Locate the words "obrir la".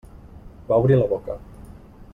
0.85-1.07